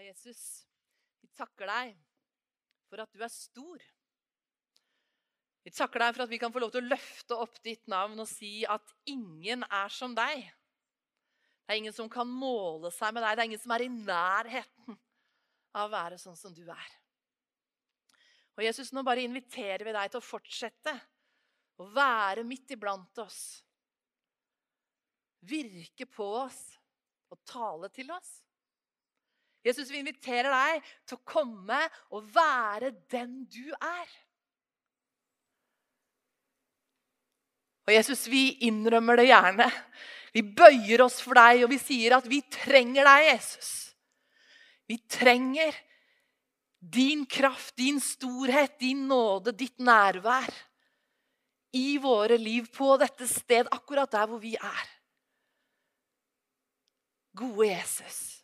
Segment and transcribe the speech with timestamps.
[0.00, 0.64] Ja, Jesus,
[1.20, 1.90] vi takker deg
[2.88, 3.82] for at du er stor.
[5.60, 8.22] Vi takker deg for at vi kan få lov til å løfte opp ditt navn
[8.24, 10.46] og si at ingen er som deg.
[10.48, 13.36] Det er ingen som kan måle seg med deg.
[13.36, 14.98] Det er ingen som er i nærheten
[15.76, 16.98] av å være sånn som du er.
[18.56, 20.96] Og Jesus, nå bare inviterer vi deg til å fortsette
[21.76, 23.42] å være midt iblant oss.
[25.44, 26.70] Virke på oss
[27.28, 28.38] og tale til oss.
[29.66, 31.80] Jesus, vi inviterer deg til å komme
[32.16, 34.14] og være den du er.
[37.88, 39.68] Og Jesus, vi innrømmer det gjerne.
[40.32, 43.70] Vi bøyer oss for deg, og vi sier at vi trenger deg, Jesus.
[44.86, 45.76] Vi trenger
[46.80, 50.48] din kraft, din storhet, din nåde, ditt nærvær
[51.76, 54.86] i våre liv på dette sted, akkurat der hvor vi er.
[57.36, 58.39] Gode Jesus.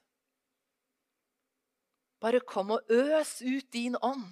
[2.27, 4.25] Bare kom og øs ut din ånd,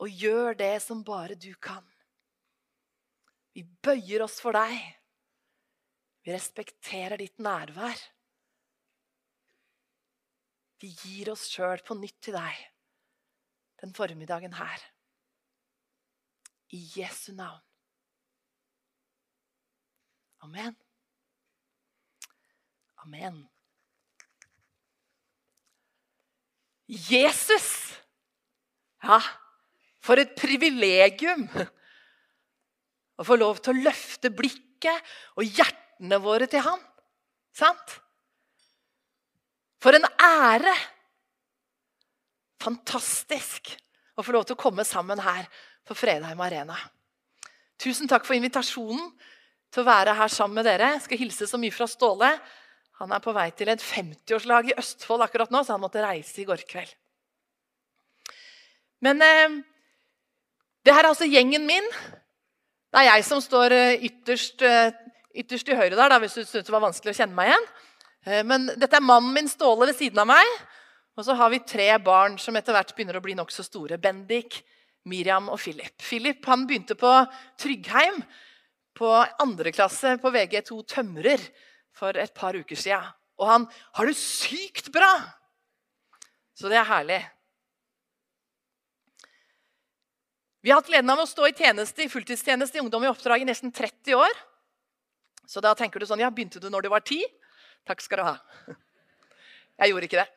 [0.00, 1.84] og gjør det som bare du kan.
[3.52, 4.78] Vi bøyer oss for deg.
[6.24, 8.00] Vi respekterer ditt nærvær.
[10.80, 12.64] Vi gir oss sjøl på nytt til deg
[13.84, 14.88] den formiddagen her.
[16.72, 17.60] I Jesu navn.
[20.40, 20.76] Amen.
[23.04, 23.49] Amen.
[26.90, 27.68] Jesus!
[29.00, 29.20] Ja,
[30.02, 31.46] for et privilegium
[33.20, 36.80] å få lov til å løfte blikket og hjertene våre til ham.
[37.56, 37.98] Sant?
[39.80, 40.74] For en ære!
[42.60, 43.72] Fantastisk
[44.18, 45.46] å få lov til å komme sammen her
[45.88, 46.76] på Fredheim Arena.
[47.80, 49.14] Tusen takk for invitasjonen
[49.72, 50.92] til å være her sammen med dere.
[50.96, 52.34] Jeg skal hilse så mye fra Ståle.
[53.00, 56.42] Han er på vei til et 50-årslag i Østfold akkurat nå, så han måtte reise
[56.42, 56.90] i går kveld.
[59.00, 59.60] Men eh,
[60.84, 61.86] det her er altså gjengen min.
[62.90, 64.92] Det er jeg som står eh, ytterst, eh,
[65.40, 67.66] ytterst til høyre der, da, hvis du syntes det var vanskelig å kjenne meg igjen.
[68.26, 70.52] Eh, men dette er mannen min Ståle ved siden av meg.
[71.16, 73.96] Og så har vi tre barn som etter hvert begynner å bli nokså store.
[74.00, 74.60] Bendik,
[75.08, 75.96] Miriam og Philip.
[76.04, 77.12] Philip han begynte på
[77.60, 78.20] Tryggheim
[78.96, 79.10] på
[79.40, 81.48] andre klasse på VG2 tømrer
[82.00, 83.02] for et par uker sia.
[83.40, 83.68] Og han
[83.98, 85.12] har det sykt bra!
[86.56, 87.20] Så det er herlig.
[90.60, 93.40] Vi har hatt gleden av å stå i tjeneste, i fulltidstjeneste i Ungdom i oppdrag
[93.40, 94.42] i nesten 30 år.
[95.48, 97.24] Så da tenker du sånn Ja, begynte du når du var 10?
[97.88, 98.36] Takk skal du ha.
[99.80, 100.28] Jeg gjorde ikke det.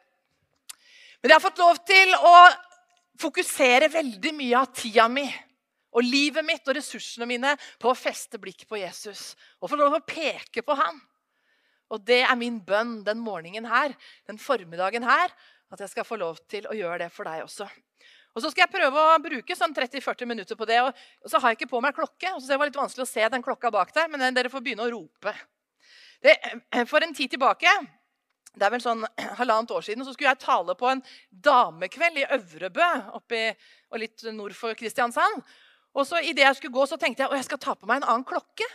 [1.19, 2.35] Men jeg har fått lov til å
[3.19, 5.25] fokusere veldig mye av tida mi
[5.93, 9.91] og livet mitt og ressursene mine på å feste blikk på Jesus og få lov
[9.91, 10.97] til å peke på han.
[11.93, 13.93] Og det er min bønn den morgenen her,
[14.29, 15.33] den formiddagen her,
[15.73, 17.67] at jeg skal få lov til å gjøre det for deg også.
[18.33, 20.79] Og Så skal jeg prøve å bruke sånn 30-40 minutter på det.
[20.81, 22.31] Og, så har jeg ikke på meg klokke.
[22.33, 24.63] og så Det var litt vanskelig å se den klokka bak der, men dere får
[24.65, 25.33] begynne å rope.
[26.23, 26.33] Det,
[26.89, 27.69] for en tid tilbake,
[28.53, 29.05] det er vel sånn
[29.39, 32.89] halvannet år siden, så skulle jeg tale på en damekveld i Øvrebø
[33.19, 33.45] oppe
[33.93, 35.45] og litt nord for Kristiansand.
[35.93, 38.01] Og så Idet jeg skulle gå, så tenkte jeg at jeg skal ta på meg
[38.01, 38.65] en annen klokke.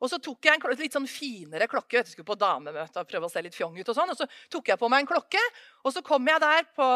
[0.00, 2.00] Og så tok jeg en litt sånn finere klokke.
[2.00, 3.88] Jeg skulle på damemøte og prøve å se litt fjong ut.
[3.92, 5.42] Og sånn, og så tok jeg på meg en klokke,
[5.84, 6.86] og så kommer jeg der på,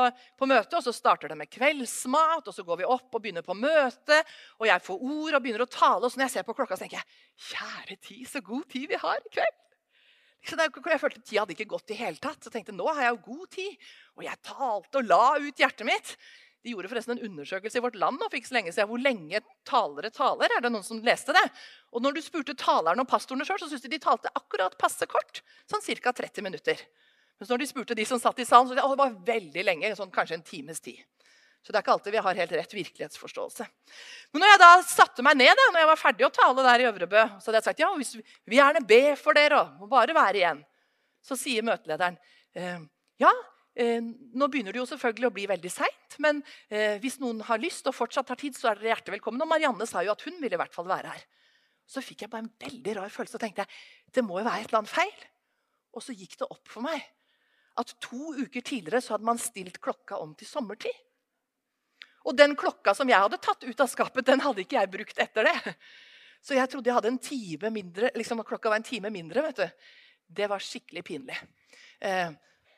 [0.41, 2.49] på møtet, og så starter det med kveldsmat.
[2.49, 5.67] Og så går vi opp og begynner på møtet, og jeg får ord og begynner
[5.67, 6.01] å tale.
[6.01, 8.89] Og så når jeg ser på klokka, så tenker jeg kjære tid, så god tid
[8.95, 9.61] vi har i kveld.
[10.45, 12.43] Så jeg følte Tida hadde ikke gått i hele tatt.
[12.45, 13.87] Så tenkte nå har jeg jo god tid.
[14.19, 16.11] Og jeg talte og la ut hjertet mitt.
[16.65, 19.41] De gjorde forresten en undersøkelse i Vårt Land og fikk så lenge siden hvor lenge
[19.69, 20.49] talere taler.
[20.49, 21.43] Er det noen som leste det?
[21.93, 25.43] Og når du spurte talerne og pastorene sjøl, syntes de de talte akkurat passe kort.
[25.69, 26.15] Sånn ca.
[26.25, 26.81] 30 minutter.
[27.37, 29.93] Mens når de spurte de som satt i salen, så det var veldig lenge.
[29.99, 31.05] sånn Kanskje en times tid.
[31.65, 33.67] Så det er ikke alltid vi har helt rett virkelighetsforståelse.
[34.33, 36.83] Men når jeg da satte meg ned, da, når jeg var ferdig å tale der
[36.83, 39.89] i Øvrebø, så hadde jeg sagt ja, hvis vi vil gjerne be for dere og
[39.93, 40.61] bare være igjen.
[41.25, 42.19] Så sier møtelederen
[42.53, 42.85] «Eh,
[43.23, 43.33] ja,
[43.75, 47.63] Eh, nå begynner det jo selvfølgelig å bli veldig seint, men eh, hvis noen har
[47.63, 49.43] lyst og fortsatt har tid, så er dere hjertelig velkommen.
[49.43, 51.25] Og Marianne sa jo at hun ville i hvert fall være her.
[51.91, 53.83] Så fikk jeg bare en veldig rar følelse og tenkte jeg,
[54.15, 55.27] det må jo være et eller annet feil.
[55.95, 57.03] Og så gikk det opp for meg
[57.81, 60.95] at to uker tidligere så hadde man stilt klokka om til sommertid.
[62.25, 65.19] Og den klokka som jeg hadde tatt ut av skapet, den hadde ikke jeg brukt
[65.21, 65.75] etter det.
[66.45, 69.43] Så jeg trodde jeg hadde en time mindre, liksom klokka var en time mindre.
[69.49, 69.91] vet du.
[70.39, 71.37] Det var skikkelig pinlig.
[72.01, 72.31] Eh,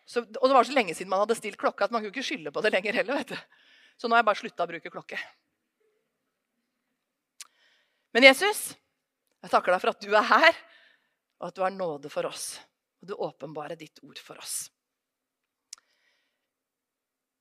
[0.07, 2.25] så, og det var så lenge siden man hadde stilt klokka at man kunne ikke
[2.29, 3.19] skylde på det lenger heller.
[3.19, 3.39] vet du.
[3.99, 5.19] Så nå har jeg bare slutta å bruke klokke.
[8.15, 8.71] Men Jesus,
[9.43, 10.61] jeg takker deg for at du er her,
[11.43, 12.47] og at du har nåde for oss.
[13.03, 14.71] Og du åpenbarer ditt ord for oss.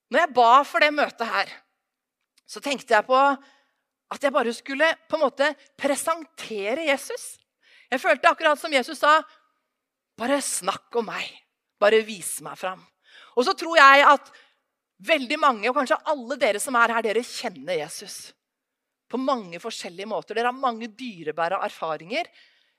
[0.09, 1.53] Når jeg ba for det møtet her,
[2.45, 5.47] så tenkte jeg på at jeg bare skulle på en måte
[5.77, 7.35] presentere Jesus.
[7.91, 9.19] Jeg følte akkurat som Jesus sa
[10.18, 11.44] bare snakk om meg.
[11.81, 12.81] Bare vis meg fram.
[13.36, 14.31] Og så tror jeg at
[15.06, 18.30] veldig mange, og kanskje alle dere som er her, dere kjenner Jesus.
[19.12, 20.38] På mange forskjellige måter.
[20.38, 22.30] Dere har mange dyrebære erfaringer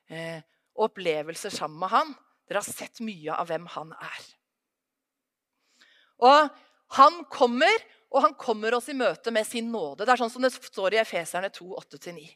[0.09, 0.39] eh,
[0.77, 2.15] opplevelser sammen med han.
[2.47, 4.25] Dere har sett mye av hvem han er.
[6.27, 6.49] Og
[6.97, 10.05] han kommer, og han kommer oss i møte med sin nåde.
[10.05, 12.27] Det er sånn som det står i Efeserne 2, 8-9.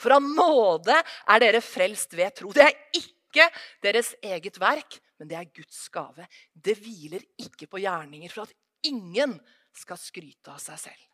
[0.00, 2.54] For av nåde er dere frelst ved tro.
[2.56, 3.46] Det er ikke
[3.84, 6.24] deres eget verk, men det er Guds gave.
[6.52, 9.36] Det hviler ikke på gjerninger for at ingen
[9.76, 11.06] skal skryte av seg selv.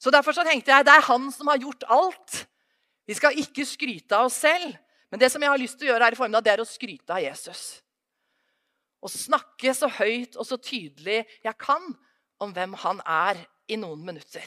[0.00, 2.40] Så Derfor så tenkte jeg det er han som har gjort alt.
[3.04, 4.72] Vi skal ikke skryte av oss selv.
[5.12, 6.68] Men det som jeg har lyst til å gjøre her i formiddag, det er å
[6.68, 7.62] skryte av Jesus.
[9.04, 11.92] Og snakke så høyt og så tydelig jeg kan
[12.42, 14.44] om hvem han er i noen minutter.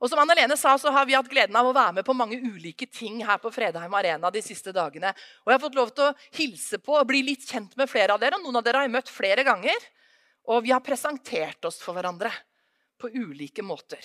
[0.00, 2.38] Og som Anne-Lene sa, så har vi hatt gleden av å være med på mange
[2.40, 5.12] ulike ting her på Fredheim Arena de siste dagene.
[5.44, 8.16] Og jeg har fått lov til å hilse på og bli litt kjent med flere
[8.16, 8.40] av dere.
[8.40, 9.76] Noen av dere har jeg møtt flere ganger.
[10.48, 12.32] Og vi har presentert oss for hverandre
[13.00, 14.00] på ulike måter.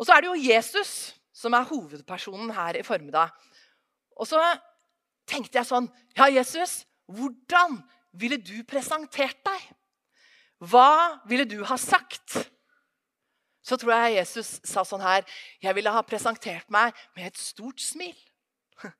[0.00, 0.94] Og så er det jo Jesus
[1.36, 3.34] som er hovedpersonen her i formiddag.
[4.16, 4.40] Og så
[5.28, 7.82] tenkte jeg sånn Ja, Jesus, hvordan
[8.16, 9.66] ville du presentert deg?
[10.58, 12.48] Hva ville du ha sagt?
[13.68, 15.26] Så tror jeg Jesus sa sånn her
[15.60, 18.16] Jeg ville ha presentert meg med et stort smil.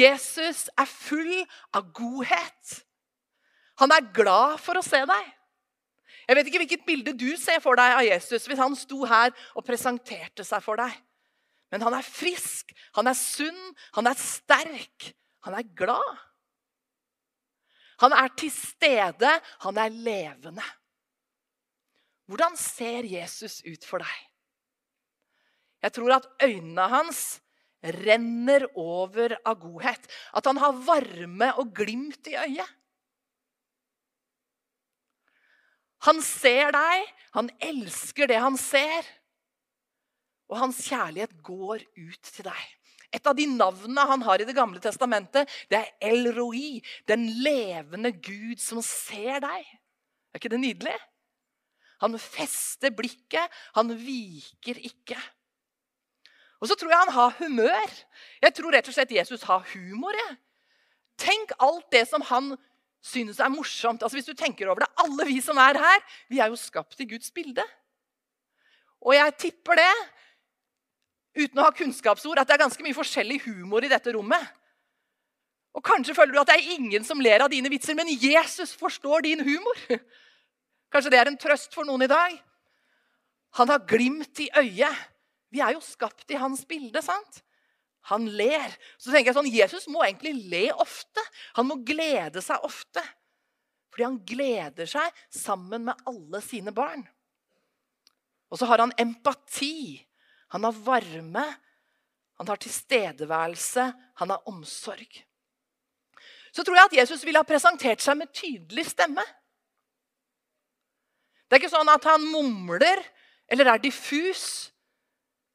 [0.00, 1.34] Jesus er full
[1.74, 2.78] av godhet.
[3.82, 5.36] Han er glad for å se deg.
[6.28, 9.32] Jeg vet ikke hvilket bilde du ser for deg av Jesus hvis han sto her
[9.58, 10.92] og presenterte seg for deg.
[11.74, 13.58] Men han er frisk, han er sunn,
[13.96, 15.10] han er sterk,
[15.46, 16.20] han er glad.
[18.02, 19.32] Han er til stede,
[19.64, 20.66] han er levende.
[22.30, 24.18] Hvordan ser Jesus ut for deg?
[25.82, 27.40] Jeg tror at øynene hans
[27.82, 30.04] renner over av godhet.
[30.36, 32.76] At han har varme og glimt i øyet.
[36.06, 39.08] Han ser deg, han elsker det han ser.
[40.50, 42.62] Og hans kjærlighet går ut til deg.
[43.10, 46.78] Et av de navnene han har i Det gamle testamentet, det er El Roi,
[47.10, 49.66] den levende Gud som ser deg.
[50.30, 50.94] Er ikke det nydelig?
[52.00, 55.18] Han fester blikket, han viker ikke.
[56.60, 57.92] Og så tror jeg han har humør.
[58.42, 60.16] Jeg tror rett og slett Jesus har humor.
[60.16, 60.36] Jeg.
[61.20, 62.54] Tenk alt det som han
[63.04, 64.02] synes er morsomt.
[64.02, 67.00] Altså Hvis du tenker over det, Alle vi som er her, vi er jo skapt
[67.00, 67.64] i Guds bilde.
[69.00, 69.92] Og jeg tipper det,
[71.40, 74.44] uten å ha kunnskapsord, at det er ganske mye forskjellig humor i dette rommet.
[75.72, 78.74] Og Kanskje føler du at det er ingen som ler av dine vitser, men Jesus
[78.76, 79.80] forstår din humor.
[80.90, 82.34] Kanskje det er en trøst for noen i dag.
[83.58, 85.06] Han har glimt i øyet.
[85.50, 87.02] Vi er jo skapt i hans bilde.
[87.02, 87.42] sant?
[88.10, 88.74] Han ler.
[88.98, 91.22] Så tenker jeg sånn, Jesus må egentlig le ofte.
[91.58, 93.02] Han må glede seg ofte.
[93.90, 97.02] Fordi han gleder seg sammen med alle sine barn.
[98.50, 99.98] Og så har han empati.
[100.54, 101.44] Han har varme.
[102.38, 103.90] Han har tilstedeværelse.
[104.22, 105.26] Han har omsorg.
[106.50, 109.22] Så tror jeg at Jesus ville ha presentert seg med tydelig stemme.
[111.50, 113.00] Det er ikke sånn at han mumler
[113.50, 114.70] eller er diffus.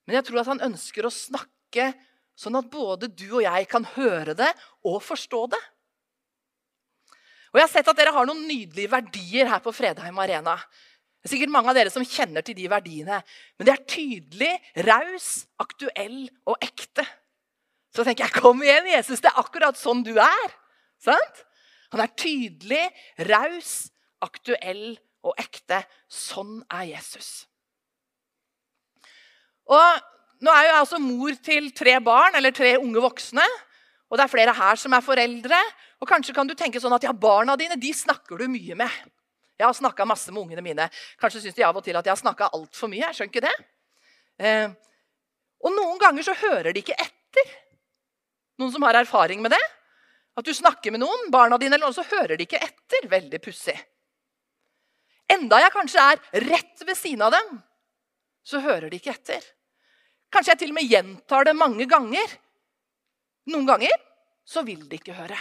[0.04, 1.94] Men jeg tror at han ønsker å snakke
[2.36, 4.50] sånn at både du og jeg kan høre det
[4.84, 5.62] og forstå det.
[7.54, 10.58] Og Jeg har sett at dere har noen nydelige verdier her på Fredheim Arena.
[11.24, 13.22] Det er sikkert mange av dere som kjenner til de verdiene.
[13.56, 14.52] Men det er tydelig,
[14.84, 15.30] raus,
[15.64, 17.08] aktuell og ekte.
[17.96, 19.24] Så tenker jeg, kom igjen, Jesus.
[19.24, 20.52] Det er akkurat sånn du er.
[21.00, 21.40] Sant?
[21.96, 22.84] Han er tydelig,
[23.32, 23.72] raus,
[24.28, 25.82] aktuell og ekte.
[26.12, 27.46] Sånn er Jesus.
[29.66, 30.04] Og
[30.44, 33.46] Nå er jeg altså mor til tre barn, eller tre unge voksne.
[34.12, 35.60] Og det er flere her som er foreldre.
[36.04, 38.98] Og kanskje kan du tenke sånn at ja, barna dine de snakker du mye med.
[39.56, 40.90] Jeg har snakka masse med ungene mine.
[41.22, 43.06] Kanskje syns de av og til at jeg har snakka altfor mye.
[43.08, 43.56] Jeg skjønner ikke det.
[44.44, 44.68] Eh,
[45.64, 47.56] og noen ganger så hører de ikke etter.
[48.60, 49.64] Noen som har erfaring med det?
[50.36, 53.08] At du snakker med noen, barna dine, eller noen, så hører de ikke etter.
[53.08, 53.78] Veldig pussig.
[55.32, 57.58] Enda jeg kanskje er rett ved siden av dem,
[58.46, 59.42] så hører de ikke etter.
[60.34, 62.38] Kanskje jeg til og med gjentar det mange ganger.
[63.50, 63.94] Noen ganger
[64.46, 65.38] så vil de ikke høre.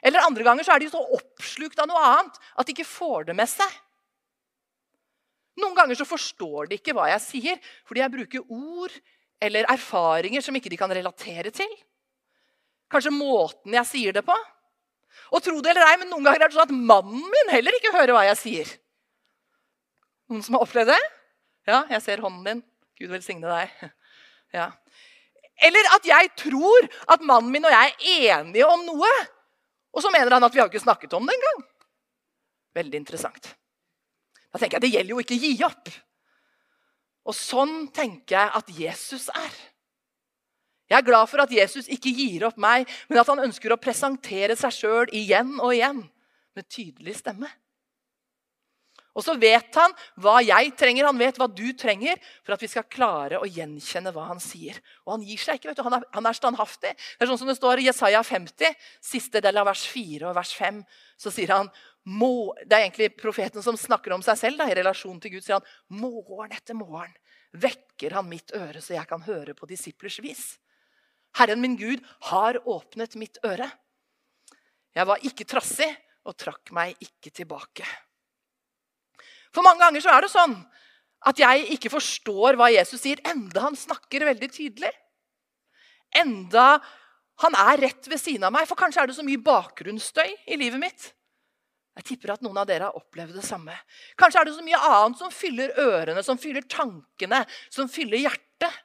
[0.00, 3.28] Eller andre ganger så er de så oppslukt av noe annet at de ikke får
[3.28, 3.68] det med seg.
[5.60, 8.94] Noen ganger så forstår de ikke hva jeg sier, fordi jeg bruker ord
[9.44, 11.70] eller erfaringer som ikke de kan relatere til.
[12.90, 14.36] Kanskje måten jeg sier det på.
[15.34, 17.76] Og tro det eller ei, men noen ganger er det sånn at mannen min heller
[17.76, 18.72] ikke hører hva jeg sier.
[20.30, 21.00] Noen som har opplevd det?
[21.68, 22.62] Ja, jeg ser hånden din.
[23.00, 23.80] Gud velsigne deg.
[24.50, 24.64] Ja.
[25.62, 29.10] Eller at jeg tror at mannen min og jeg er enige om noe.
[29.94, 31.60] Og så mener han at vi har ikke snakket om det engang.
[32.74, 33.46] Veldig interessant.
[34.50, 35.92] Da tenker jeg det gjelder jo ikke å gi opp.
[37.30, 39.54] Og sånn tenker jeg at Jesus er.
[40.90, 43.78] Jeg er glad for at Jesus ikke gir opp meg, men at han ønsker å
[43.78, 46.02] presentere seg sjøl igjen og igjen
[46.58, 47.46] med tydelig stemme.
[49.18, 52.70] Og så vet han hva jeg trenger, han vet hva du trenger, for at vi
[52.70, 54.78] skal klare å gjenkjenne hva han sier.
[55.06, 55.72] Og han gir seg ikke.
[55.72, 56.92] vet du, Han er, han er standhaftig.
[56.94, 60.36] Det er sånn som det står i Jesaja 50, siste del av vers 4 og
[60.38, 60.82] vers 5.
[61.18, 61.72] Så sier han
[62.04, 65.44] må, Det er egentlig profeten som snakker om seg selv da, i relasjon til Gud.
[65.44, 67.12] sier han, Morgen etter morgen
[67.50, 70.44] vekker han mitt øre, så jeg kan høre på disiplers vis.
[71.38, 73.68] Herren min Gud har åpnet mitt øre.
[74.94, 75.90] Jeg var ikke trassig
[76.26, 77.86] og trakk meg ikke tilbake.
[79.54, 80.56] For mange ganger så er det sånn
[81.30, 84.92] at jeg ikke forstår hva Jesus sier, enda han snakker veldig tydelig.
[86.16, 86.78] Enda
[87.44, 90.58] han er rett ved siden av meg, for kanskje er det så mye bakgrunnsstøy i
[90.60, 91.10] livet mitt.
[92.00, 93.74] Jeg tipper at noen av dere har opplevd det samme.
[94.20, 97.42] Kanskje er det så mye annet som fyller ørene, som fyller tankene,
[97.72, 98.78] som fyller hjertet.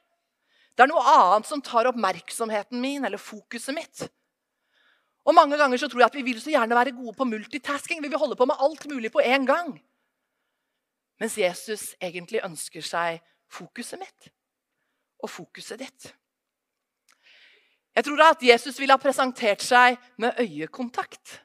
[0.76, 4.04] Det er noe annet som tar oppmerksomheten min eller fokuset mitt.
[5.26, 8.02] Og Mange ganger så tror jeg at vi vil så gjerne være gode på multitasking.
[8.04, 9.72] Vi vil holde på med alt mulig på en gang.
[11.20, 14.30] Mens Jesus egentlig ønsker seg fokuset mitt
[15.22, 16.10] og fokuset ditt.
[17.96, 21.38] Jeg tror da at Jesus ville ha presentert seg med øyekontakt.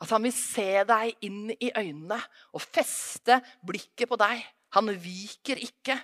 [0.00, 2.18] At han vil se deg inn i øynene
[2.52, 4.42] og feste blikket på deg.
[4.76, 5.96] Han viker ikke.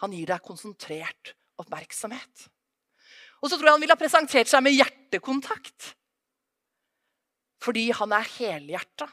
[0.00, 2.48] Han gir deg konsentrert oppmerksomhet.
[3.40, 5.94] Og så tror jeg han ville ha presentert seg med hjertekontakt.
[7.60, 9.08] Fordi han er helhjerta.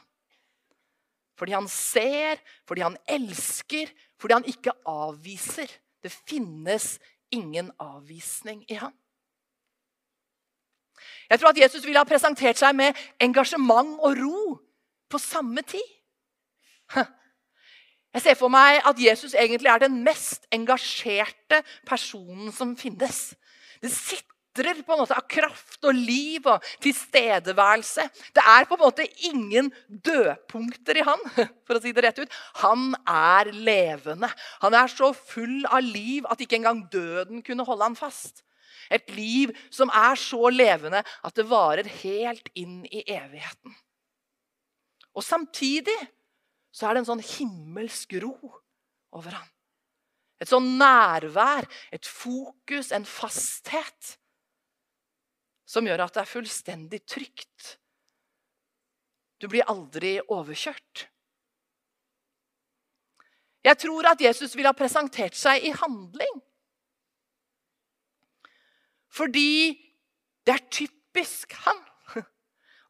[1.38, 5.70] Fordi han ser, fordi han elsker, fordi han ikke avviser.
[6.02, 6.96] Det finnes
[7.30, 8.94] ingen avvisning i han.
[11.30, 14.56] Jeg tror at Jesus ville ha presentert seg med engasjement og ro
[15.10, 15.94] på samme tid.
[18.14, 23.36] Jeg ser for meg at Jesus egentlig er den mest engasjerte personen som finnes.
[23.82, 23.92] Det
[24.58, 28.06] sitrer på en måte av kraft og liv og tilstedeværelse.
[28.34, 31.22] Det er på en måte ingen dødpunkter i han,
[31.66, 32.36] for å si det rett ut.
[32.64, 34.30] Han er levende.
[34.62, 38.44] Han er så full av liv at ikke engang døden kunne holde han fast.
[38.90, 43.74] Et liv som er så levende at det varer helt inn i evigheten.
[45.14, 45.96] Og samtidig
[46.72, 48.34] så er det en sånn himmelsk ro
[49.16, 49.48] over ham.
[50.38, 54.14] Et sånn nærvær, et fokus, en fasthet
[55.68, 57.76] som gjør at det er fullstendig trygt.
[59.38, 61.04] Du blir aldri overkjørt.
[63.68, 66.40] Jeg tror at Jesus ville ha presentert seg i handling.
[69.12, 69.76] Fordi
[70.46, 71.80] det er typisk han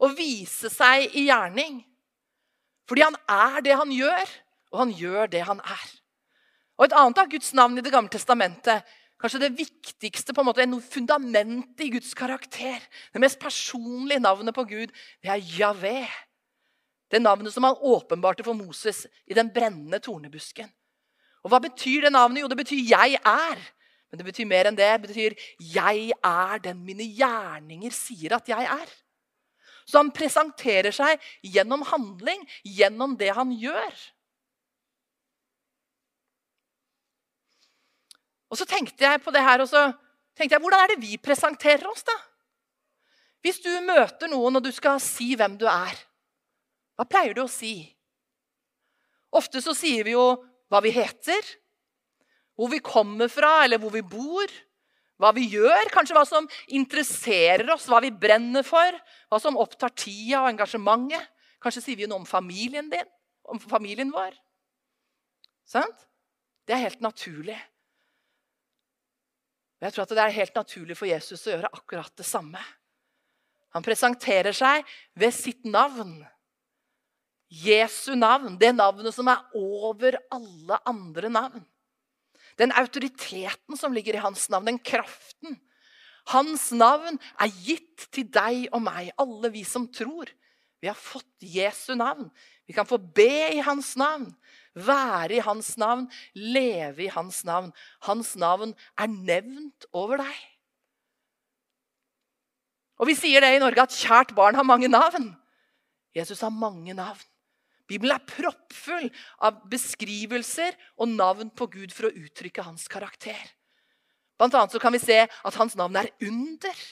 [0.05, 1.81] å vise seg i gjerning.
[2.89, 4.37] Fordi han er det han gjør,
[4.73, 5.89] og han gjør det han er.
[6.79, 8.87] Og Et annet av Guds navn i Det gamle testamentet,
[9.19, 12.83] kanskje det viktigste på en måte, noe fundamentet i Guds karakter,
[13.13, 16.07] det mest personlige navnet på Gud, det er Javé.
[17.09, 20.69] Det navnet som han åpenbarte for Moses i den brennende tornebusken.
[21.45, 22.43] Og Hva betyr det navnet?
[22.43, 23.67] Jo, det betyr 'jeg er'.
[24.11, 25.01] Men det betyr mer enn det.
[25.01, 28.95] Det betyr 'jeg er den mine gjerninger sier at jeg er'.
[29.87, 33.95] Så han presenterer seg gjennom handling, gjennom det han gjør.
[38.49, 39.88] Og så tenkte jeg på det her, og så
[40.37, 42.17] tenkte jeg, hvordan er det vi presenterer oss, da?
[43.45, 45.95] Hvis du møter noen, og du skal si hvem du er,
[46.99, 47.76] hva pleier du å si?
[49.38, 50.25] Ofte så sier vi jo
[50.73, 51.45] hva vi heter,
[52.59, 54.50] hvor vi kommer fra, eller hvor vi bor.
[55.19, 58.99] Hva vi gjør, kanskje hva som interesserer oss, hva vi brenner for.
[59.31, 61.23] Hva som opptar tida og engasjementet.
[61.62, 63.07] Kanskje sier vi noe om familien din,
[63.47, 64.35] om familien vår.
[65.67, 66.07] Sant?
[66.67, 67.59] Det er helt naturlig.
[69.79, 72.61] Jeg tror at det er helt naturlig for Jesus å gjøre akkurat det samme.
[73.77, 74.87] Han presenterer seg
[75.19, 76.17] ved sitt navn.
[77.49, 81.63] Jesu navn, det navnet som er over alle andre navn.
[82.59, 85.61] Den autoriteten som ligger i hans navn, den kraften.
[86.29, 90.29] Hans navn er gitt til deg og meg, alle vi som tror.
[90.83, 92.29] Vi har fått Jesu navn.
[92.69, 94.27] Vi kan få be i hans navn,
[94.87, 97.73] være i hans navn, leve i hans navn.
[98.07, 100.39] Hans navn er nevnt over deg.
[102.99, 105.31] Og vi sier det i Norge at kjært barn har mange navn.
[106.17, 107.21] Jesus har mange navn.
[107.89, 109.07] Bibelen er proppfull
[109.41, 113.39] av beskrivelser og navn på Gud for å uttrykke hans karakter.
[114.39, 116.83] Blant annet så kan vi se at hans navn er under.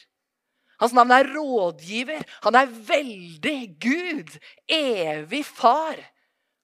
[0.81, 2.25] Hans navn er rådgiver.
[2.47, 4.33] Han er veldig Gud.
[4.69, 6.01] Evig far.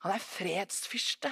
[0.02, 1.30] Han er fredsfyrste.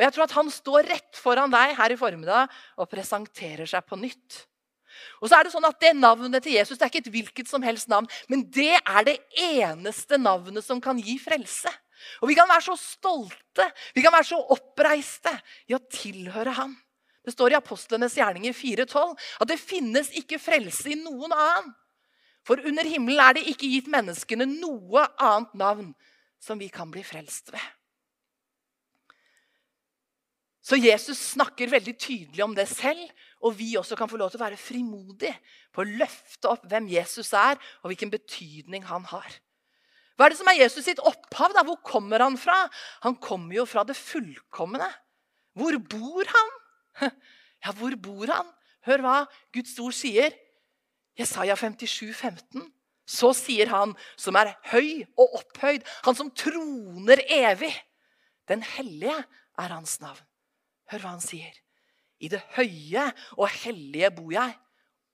[0.00, 2.48] Og Jeg tror at han står rett foran deg her i formiddag
[2.80, 4.46] og presenterer seg på nytt.
[5.20, 7.48] Og så er Det sånn at det navnet til Jesus det er ikke et hvilket
[7.48, 11.70] som helst navn, men det er det eneste navnet som kan gi frelse.
[12.22, 15.32] Og Vi kan være så stolte, vi kan være så oppreiste
[15.68, 16.76] i å tilhøre ham.
[17.24, 21.74] Det står i Apostlenes gjerninger 4,12 at det finnes ikke frelse i noen annen.
[22.42, 25.90] For under himmelen er det ikke gitt menneskene noe annet navn
[26.40, 27.66] som vi kan bli frelst ved.
[30.60, 33.00] Så Jesus snakker veldig tydelig om det selv,
[33.40, 35.32] og vi også kan få lov til å være frimodige
[35.72, 39.38] på å løfte opp hvem Jesus er, og hvilken betydning han har.
[40.14, 41.54] Hva er det som er Jesus sitt opphav?
[41.56, 41.64] da?
[41.64, 42.66] Hvor kommer han fra?
[43.06, 44.88] Han kommer jo fra det fullkomne.
[45.56, 46.56] Hvor bor han?
[47.60, 48.46] Ja, hvor bor han?
[48.88, 49.14] Hør hva
[49.52, 50.32] Guds ord sier.
[51.20, 52.62] Jesaja 57, 15.
[53.10, 57.72] Så sier han som er høy og opphøyd, han som troner evig.
[58.46, 59.16] Den hellige
[59.58, 60.22] er hans navn.
[60.90, 61.54] Hør hva han sier.
[62.20, 64.54] I det høye og hellige bor jeg,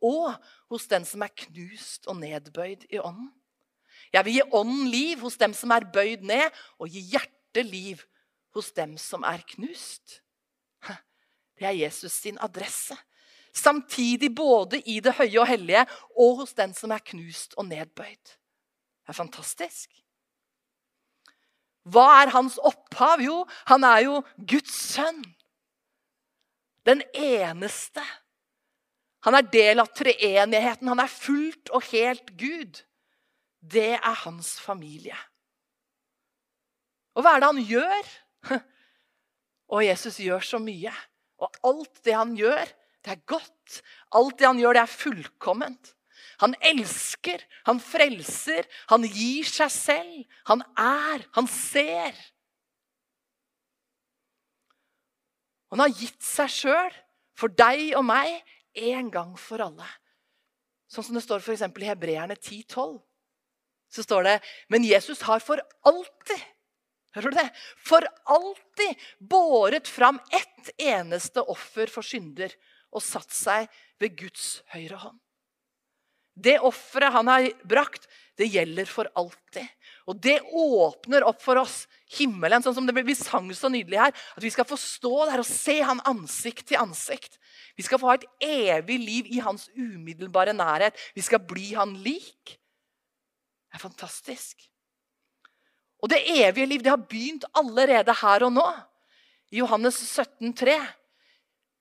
[0.05, 0.35] og
[0.73, 3.31] hos den som er knust og nedbøyd i ånden.
[4.12, 8.03] Jeg vil gi ånden liv hos dem som er bøyd ned, og gi hjertet liv
[8.57, 10.21] hos dem som er knust.
[11.57, 12.97] Det er Jesus sin adresse.
[13.57, 18.35] Samtidig både i det høye og hellige og hos den som er knust og nedbøyd.
[19.07, 19.89] Det er fantastisk.
[21.87, 23.23] Hva er hans opphav?
[23.23, 25.23] Jo, han er jo Guds sønn.
[26.87, 28.03] Den eneste.
[29.27, 30.91] Han er del av treenigheten.
[30.91, 32.83] Han er fullt og helt Gud.
[33.63, 35.17] Det er hans familie.
[37.17, 38.11] Og hva er det han gjør?
[39.75, 40.92] Og Jesus gjør så mye.
[41.42, 42.69] Og alt det han gjør,
[43.07, 43.83] det er godt.
[44.19, 45.92] Alt det han gjør, det er fullkomment.
[46.42, 50.40] Han elsker, han frelser, han gir seg selv.
[50.51, 52.19] Han er, han ser.
[55.71, 56.99] Han har gitt seg sjøl
[57.37, 58.42] for deg og meg
[58.77, 59.87] en gang for alle.
[60.90, 62.99] Sånn som det står for i Hebreerne 10,12.
[63.90, 64.37] Så står det
[64.69, 66.42] Men Jesus har for alltid
[67.16, 67.51] Hører du det?
[67.81, 72.53] For alltid båret fram ett eneste offer for synder
[72.96, 75.20] og satt seg ved Guds høyre hånd.
[76.37, 78.04] Det offeret han har brakt,
[78.37, 79.64] det gjelder for alltid.
[80.04, 81.87] Og det åpner opp for oss
[82.18, 84.12] himmelen, sånn som det vi sang så nydelig her.
[84.37, 87.38] At vi skal få stå der og se han ansikt til ansikt.
[87.76, 91.00] Vi skal få ha et evig liv i hans umiddelbare nærhet.
[91.16, 92.59] Vi skal bli han lik.
[93.72, 94.68] Det er fantastisk.
[96.04, 98.66] Og det evige liv det har begynt allerede her og nå.
[99.50, 100.76] I Johannes 17, 17,3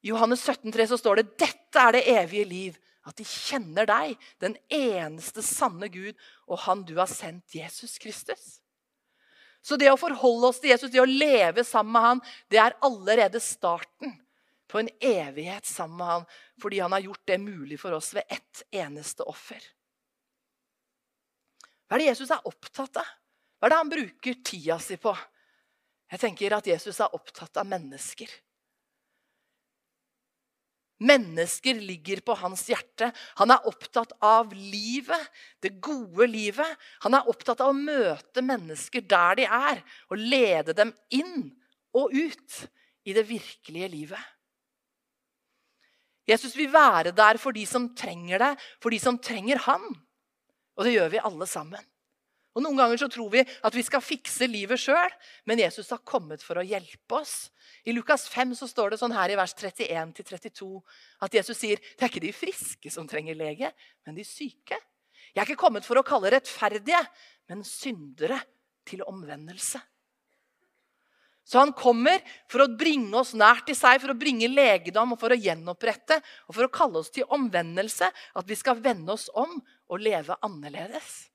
[0.06, 4.13] Johannes 17, 17,3 så står det dette er det evige liv at de kjenner deg,
[4.41, 6.13] den eneste sanne Gud,
[6.50, 8.60] og han du har sendt, Jesus Kristus.
[9.65, 12.22] Så det å forholde oss til Jesus, det å leve sammen med han,
[12.54, 14.13] det er allerede starten
[14.70, 16.26] på en evighet sammen med han,
[16.62, 19.62] fordi han har gjort det mulig for oss ved ett eneste offer.
[21.86, 23.10] Hva er det Jesus er opptatt av?
[23.58, 25.13] Hva er det han bruker tida si på?
[26.13, 28.30] Jeg tenker at Jesus er opptatt av mennesker.
[31.04, 33.10] Mennesker ligger på hans hjerte.
[33.42, 36.78] Han er opptatt av livet, det gode livet.
[37.04, 41.50] Han er opptatt av å møte mennesker der de er, og lede dem inn
[41.96, 42.62] og ut
[43.04, 44.32] i det virkelige livet.
[46.26, 49.84] Jesus vil være der for de som trenger det, for de som trenger han.
[50.76, 51.92] Og det gjør vi alle sammen.
[52.56, 55.12] Og Noen ganger så tror vi at vi skal fikse livet sjøl,
[55.44, 57.50] men Jesus har kommet for å hjelpe oss.
[57.84, 60.70] I Lukas 5 så står det sånn her i vers 31-32
[61.28, 63.74] at Jesus sier det er ikke de friske som trenger lege,
[64.08, 64.80] men de syke.
[65.36, 67.02] Jeg er ikke kommet for å kalle rettferdige,
[67.52, 68.39] men syndere
[68.88, 69.82] til omvendelse.
[71.46, 75.22] Så han kommer for å bringe oss nær til seg, for å bringe legedom og
[75.22, 78.10] for å gjenopprette og for å kalle oss til omvendelse.
[78.10, 81.28] At vi skal vende oss om og leve annerledes.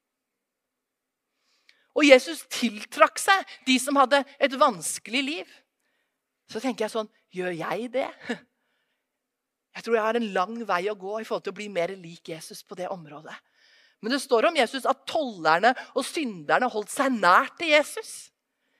[2.01, 5.51] Og Jesus tiltrakk seg de som hadde et vanskelig liv.
[6.49, 8.09] Så tenker jeg sånn Gjør jeg det?
[9.71, 11.93] Jeg tror jeg har en lang vei å gå i forhold til å bli mer
[11.95, 13.37] lik Jesus på det området.
[14.03, 18.33] Men det står om Jesus at tollerne og synderne holdt seg nær til Jesus.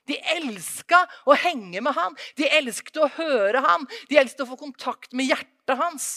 [0.09, 0.99] De elska
[1.31, 2.17] å henge med ham.
[2.35, 3.87] De elsket å høre ham.
[4.11, 6.09] De elsket å få kontakt med hjertet hans.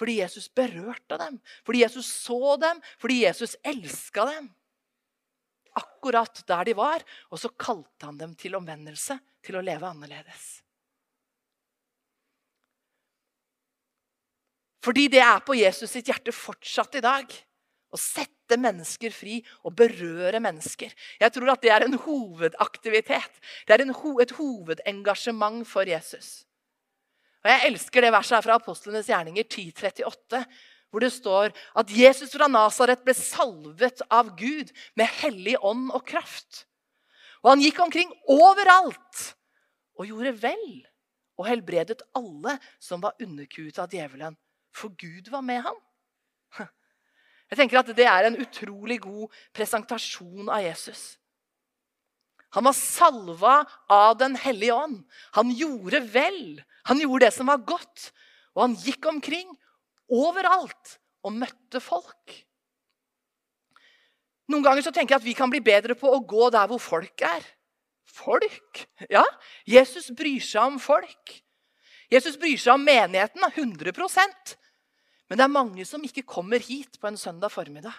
[0.00, 4.48] Fordi Jesus berørte dem, fordi Jesus så dem, fordi Jesus elska dem.
[5.78, 7.04] Akkurat der de var.
[7.30, 10.50] Og så kalte han dem til omvendelse, til å leve annerledes.
[14.82, 17.34] Fordi det er på Jesus sitt hjerte fortsatt i dag.
[17.92, 20.92] Å sette mennesker fri og berøre mennesker.
[21.20, 23.36] Jeg tror at det er en hovedaktivitet.
[23.68, 26.42] Det er ho et hovedengasjement for Jesus.
[27.42, 30.42] Og Jeg elsker det verset her fra Apostlenes gjerninger 1038,
[30.92, 36.04] hvor det står at Jesus fra Nasaret ble salvet av Gud med hellig ånd og
[36.06, 36.66] kraft.
[37.40, 39.22] Og han gikk omkring overalt
[39.96, 40.66] og gjorde vel
[41.40, 44.36] og helbredet alle som var underkuet av djevelen,
[44.72, 45.80] for Gud var med ham.
[47.50, 51.16] Jeg tenker at Det er en utrolig god presentasjon av Jesus.
[52.52, 53.54] Han var salva
[53.88, 55.00] av Den hellige ånd.
[55.32, 56.60] Han gjorde vel.
[56.84, 58.10] Han gjorde det som var godt.
[58.52, 59.48] Og han gikk omkring
[60.12, 62.34] overalt og møtte folk.
[64.52, 66.82] Noen ganger så tenker jeg at vi kan bli bedre på å gå der hvor
[66.82, 67.44] folk er.
[68.12, 68.82] Folk?
[69.08, 69.24] Ja,
[69.64, 71.38] Jesus bryr seg om folk.
[72.12, 74.56] Jesus bryr seg om menigheten 100%
[75.30, 77.94] Men det er mange som ikke kommer hit på en søndag formiddag.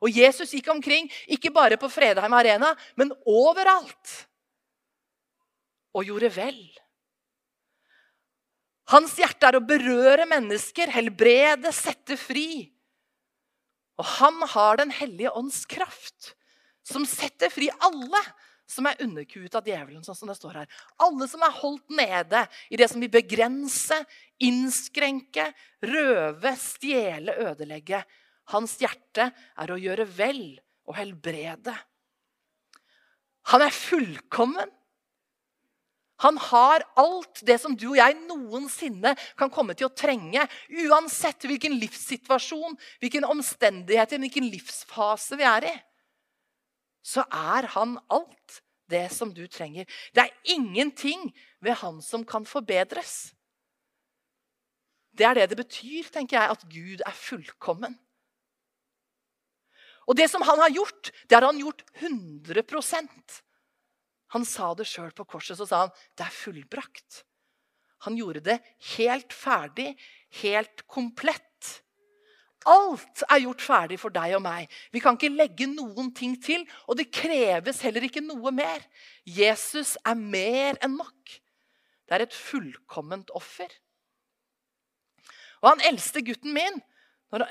[0.00, 4.12] Og Jesus gikk omkring, ikke bare på Fredheim Arena, men overalt.
[5.92, 6.60] Og gjorde vel.
[8.90, 12.66] Hans hjerte er å berøre mennesker, helbrede, sette fri.
[14.00, 16.34] Og han har Den hellige ånds kraft,
[16.82, 18.22] som setter fri alle
[18.70, 20.02] som er underkuet av djevelen.
[20.04, 20.68] sånn som det står her.
[20.98, 23.98] Alle som er holdt nede i det som vil begrense,
[24.38, 25.50] innskrenke,
[25.82, 28.04] røve, stjele, ødelegge.
[28.54, 31.74] Hans hjerte er å gjøre vel og helbrede.
[33.50, 34.70] Han er fullkommen.
[36.20, 40.42] Han har alt det som du og jeg noensinne kan komme til å trenge.
[40.68, 45.76] Uansett hvilken livssituasjon, hvilken omstendigheter, hvilken livsfase vi er i.
[47.00, 49.88] Så er han alt det som du trenger.
[50.12, 51.30] Det er ingenting
[51.64, 53.32] ved han som kan forbedres.
[55.16, 57.96] Det er det det betyr, tenker jeg, at Gud er fullkommen.
[60.10, 62.64] Og det som han har gjort, det har han gjort 100
[64.34, 65.58] Han sa det sjøl på korset.
[65.58, 67.24] Så sa han, 'Det er fullbrakt'.
[68.06, 68.58] Han gjorde det
[68.96, 69.92] helt ferdig,
[70.40, 71.82] helt komplett.
[72.68, 74.68] Alt er gjort ferdig for deg og meg.
[74.92, 78.84] Vi kan ikke legge noen ting til, og det kreves heller ikke noe mer.
[79.24, 81.40] Jesus er mer enn nok.
[82.04, 83.68] Det er et fullkomment offer.
[85.60, 86.80] Og han eldste gutten min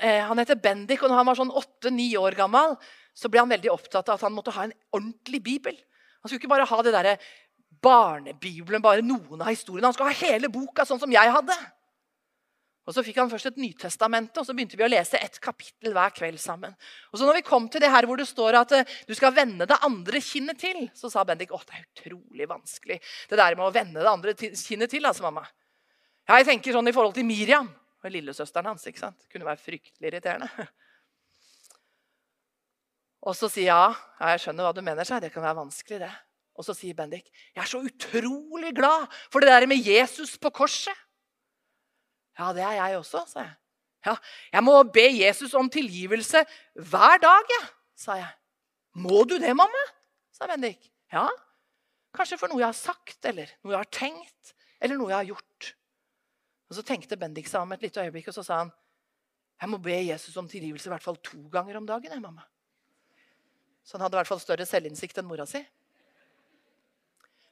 [0.00, 2.76] eh, han heter Bendik, og når han var sånn åtte-ni år gammel,
[3.14, 5.78] så ble han veldig opptatt av at han måtte ha en ordentlig bibel.
[6.20, 7.10] Han skulle ikke bare ha det der
[7.80, 9.88] barnebibelen, bare noen av historiene.
[9.88, 11.56] Han skulle ha hele boka, sånn som jeg hadde.
[12.88, 15.92] Og Så fikk han først et Nytestamente, og så begynte vi å lese ett kapittel
[15.94, 16.72] hver kveld sammen.
[17.12, 19.34] Og så når vi kom til det her hvor det står at uh, du skal
[19.36, 22.98] vende det andre kinnet til, så sa Bendik at det er utrolig vanskelig
[23.30, 25.06] det der med å vende det andre kinnet til.
[25.06, 25.44] altså mamma.
[26.26, 27.68] Ja, jeg tenker sånn i forhold til Miriam
[28.00, 28.88] og lillesøsteren hans.
[28.88, 29.20] ikke sant?
[29.22, 30.66] Det kunne være fryktelig irriterende.
[33.20, 35.20] Og så sier jeg ja, jeg skjønner hva du mener, seg.
[35.22, 36.00] det kan være vanskelig.
[36.00, 36.10] det.
[36.56, 40.50] Og så sier Bendik jeg er så utrolig glad for det der med Jesus på
[40.52, 40.96] korset.
[42.38, 43.56] Ja, det er jeg også, sa jeg.
[44.06, 44.14] Ja,
[44.52, 46.40] Jeg må be Jesus om tilgivelse
[46.88, 47.66] hver dag, jeg,
[48.00, 48.30] sa jeg.
[48.96, 49.82] Må du det, mamma?
[50.32, 50.88] sa Bendik.
[51.12, 51.26] Ja,
[52.16, 55.28] kanskje for noe jeg har sagt, eller noe jeg har tenkt, eller noe jeg har
[55.34, 55.74] gjort.
[56.70, 58.72] Og Så tenkte Bendik seg om et lite øyeblikk, og så sa han
[59.60, 62.08] jeg må be Jesus om tilgivelse i hvert fall to ganger om dagen.
[62.08, 62.46] Jeg, mamma.
[63.90, 65.58] Så han hadde i hvert fall større selvinnsikt enn mora si.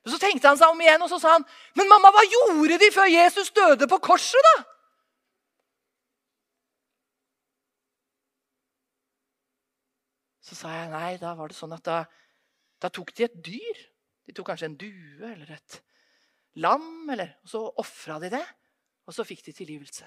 [0.05, 2.77] Men Så tenkte han seg om igjen og så sa han, men mamma, hva gjorde
[2.79, 4.47] de før Jesus døde på korset?
[4.47, 4.61] da?
[10.47, 11.99] Så sa jeg nei, da var det sånn at da,
[12.79, 13.83] da tok de et dyr.
[14.31, 15.81] De tok kanskje en due eller et
[16.63, 18.45] lam, eller, og så ofra de det.
[19.11, 20.07] Og så fikk de tilgivelse.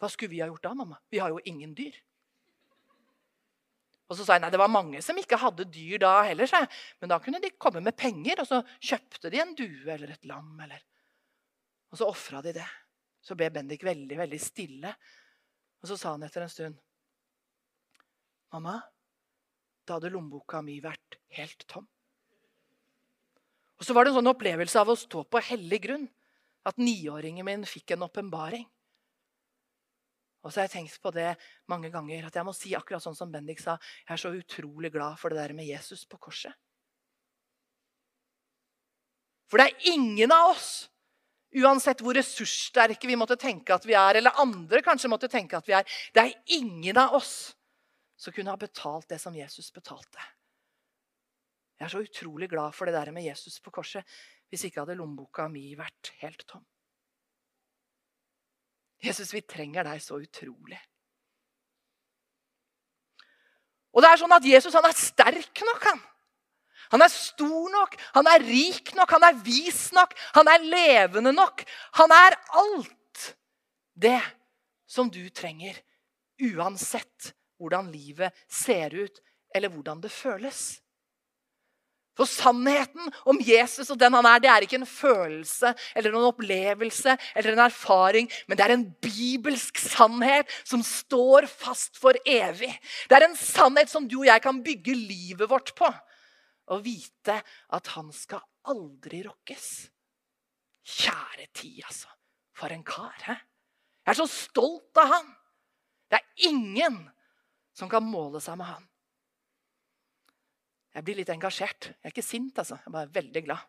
[0.00, 0.96] Hva skulle vi ha gjort da, mamma?
[1.12, 2.00] Vi har jo ingen dyr.
[4.12, 6.48] Og så sa jeg nei, det var mange som ikke hadde dyr da heller.
[6.48, 6.60] Så
[7.00, 10.28] Men da kunne de komme med penger, og så kjøpte de en due eller et
[10.28, 10.52] lam.
[10.60, 10.82] Eller.
[11.88, 12.68] Og så ofra de det.
[13.24, 14.92] Så ble Bendik veldig, veldig stille.
[15.80, 16.80] Og så sa han etter en stund
[18.52, 18.76] Mamma,
[19.88, 21.86] da hadde lommeboka mi vært helt tom.
[23.80, 26.04] Og så var det en sånn opplevelse av å stå på hellig grunn
[26.68, 28.66] at niåringen min fikk en åpenbaring.
[30.42, 31.30] Og så har jeg tenkt på det
[31.70, 33.76] mange ganger, at jeg må si akkurat sånn som Bendik sa.
[34.06, 36.54] Jeg er så utrolig glad for det der med Jesus på korset.
[39.50, 40.72] For det er ingen av oss,
[41.52, 45.66] Uansett hvor ressurssterke vi måtte tenke at vi er, eller andre kanskje måtte tenke at
[45.68, 45.98] vi er.
[46.14, 47.52] Det er ingen av oss
[48.16, 50.22] som kunne ha betalt det som Jesus betalte.
[51.76, 54.06] Jeg er så utrolig glad for det der med Jesus på korset.
[54.48, 56.64] Hvis ikke hadde lommeboka mi vært helt tom.
[59.02, 60.78] Jesus, vi trenger deg så utrolig.
[63.92, 65.84] Og det er sånn at Jesus han er sterk nok.
[65.90, 66.00] han.
[66.92, 71.32] Han er stor nok, han er rik nok, han er vis nok, han er levende
[71.32, 71.64] nok.
[71.96, 73.30] Han er alt
[73.96, 74.20] det
[74.84, 75.78] som du trenger,
[76.52, 79.22] uansett hvordan livet ser ut,
[79.54, 80.82] eller hvordan det føles.
[82.18, 86.28] For sannheten om Jesus og den han er, det er ikke en følelse eller en
[86.28, 92.72] opplevelse eller en erfaring, men det er en bibelsk sannhet som står fast for evig.
[93.08, 95.88] Det er en sannhet som du og jeg kan bygge livet vårt på
[96.72, 97.38] og vite
[97.72, 99.68] at han skal aldri rokkes.
[100.82, 102.12] Kjære tid, altså.
[102.58, 103.16] For en kar.
[103.26, 103.34] He?
[104.04, 105.28] Jeg er så stolt av han.
[106.10, 106.98] Det er ingen
[107.72, 108.88] som kan måle seg med han.
[110.92, 111.88] Jeg blir litt engasjert.
[111.92, 112.76] Jeg er ikke sint, altså.
[112.80, 113.68] Jeg er bare veldig glad.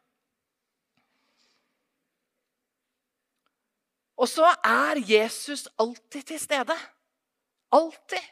[4.20, 6.76] Og så er Jesus alltid til stede.
[7.74, 8.32] Alltid.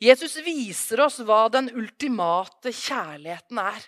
[0.00, 3.84] Jesus viser oss hva den ultimate kjærligheten er.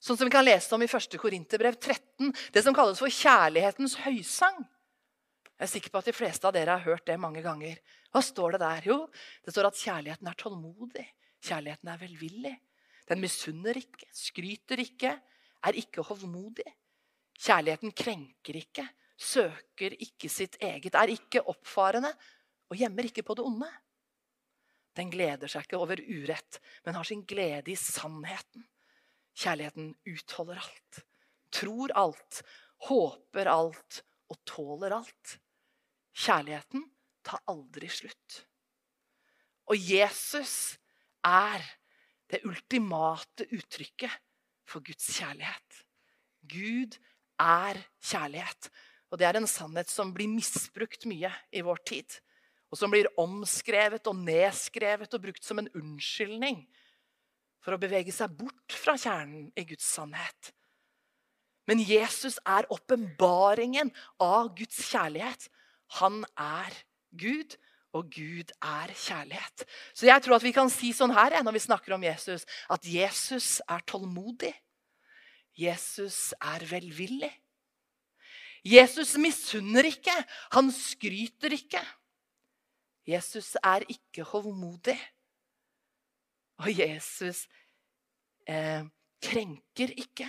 [0.00, 1.16] Sånn som vi kan lese om i 1.
[1.20, 4.64] Korinterbrev 13, det som kalles for kjærlighetens høysang.
[5.54, 7.78] Jeg er sikker på at de fleste av dere har hørt det mange ganger.
[8.12, 8.88] Hva står det der?
[8.90, 8.98] Jo,
[9.44, 11.06] det står at kjærligheten er tålmodig.
[11.44, 12.54] Kjærligheten er velvillig.
[13.08, 15.12] Den misunner ikke, skryter ikke,
[15.64, 16.66] er ikke hovmodig.
[17.34, 18.84] Kjærligheten krenker ikke,
[19.16, 22.12] søker ikke sitt eget, er ikke oppfarende
[22.70, 23.70] og gjemmer ikke på det onde.
[24.94, 28.64] Den gleder seg ikke over urett, men har sin glede i sannheten.
[29.34, 31.00] Kjærligheten utholder alt,
[31.50, 32.42] tror alt,
[32.86, 35.38] håper alt og tåler alt.
[36.14, 36.86] Kjærligheten
[37.26, 38.44] tar aldri slutt.
[39.72, 40.76] Og Jesus
[41.24, 41.64] er
[42.32, 44.12] det ultimate uttrykket
[44.68, 45.84] for Guds kjærlighet.
[46.48, 46.96] Gud
[47.40, 48.70] er kjærlighet.
[49.12, 52.16] Og det er en sannhet som blir misbrukt mye i vår tid.
[52.72, 56.64] Og som blir omskrevet og nedskrevet og brukt som en unnskyldning
[57.64, 60.50] for å bevege seg bort fra kjernen i Guds sannhet.
[61.70, 65.46] Men Jesus er åpenbaringen av Guds kjærlighet.
[66.00, 66.74] Han er
[67.16, 67.54] Gud,
[67.94, 69.64] og Gud er kjærlighet.
[69.94, 72.86] Så jeg tror at vi kan si sånn her når vi snakker om Jesus, at
[72.86, 74.52] Jesus er tålmodig.
[75.54, 77.30] Jesus er velvillig.
[78.64, 80.14] Jesus misunner ikke.
[80.56, 81.82] Han skryter ikke.
[83.06, 84.96] Jesus er ikke hovmodig.
[86.64, 87.44] Og Jesus
[88.48, 88.82] eh,
[89.22, 90.26] krenker ikke.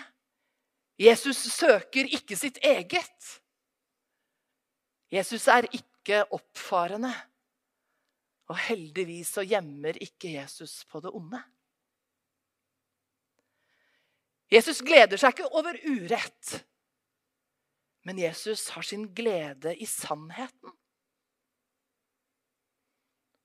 [0.99, 3.31] Jesus søker ikke sitt eget.
[5.11, 7.13] Jesus er ikke oppfarende.
[8.51, 11.41] Og heldigvis så gjemmer ikke Jesus på det onde.
[14.53, 16.59] Jesus gleder seg ikke over urett,
[18.05, 20.75] men Jesus har sin glede i sannheten.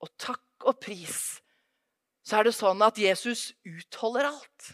[0.05, 1.41] Og takk og pris
[2.21, 4.67] så er det sånn at Jesus utholder alt.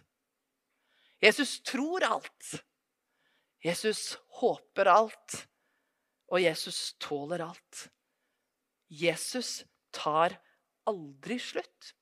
[1.23, 2.57] Jesus tror alt.
[3.65, 5.39] Jesus håper alt.
[6.27, 7.87] Og Jesus tåler alt.
[8.91, 9.63] Jesus
[9.97, 10.37] tar
[10.87, 11.95] aldri slutt.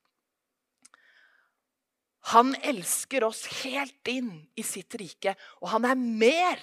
[2.33, 6.61] Han elsker oss helt inn i sitt rike, og han er mer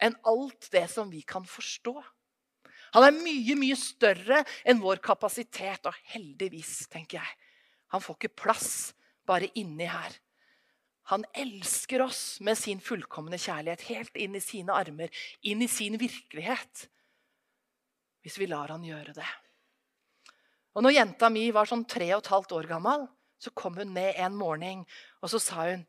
[0.00, 1.94] enn alt det som vi kan forstå.
[2.96, 7.38] Han er mye, mye større enn vår kapasitet, og heldigvis, tenker jeg.
[7.94, 8.72] Han får ikke plass
[9.28, 10.12] bare inni her.
[11.10, 15.10] Han elsker oss med sin fullkomne kjærlighet helt inn i sine armer,
[15.42, 16.86] inn i sin virkelighet.
[18.20, 19.30] Hvis vi lar han gjøre det.
[20.74, 23.06] Og når jenta mi var sånn tre og et halvt år gammel,
[23.40, 24.84] så kom hun ned en morgen
[25.20, 25.86] og så sa hun,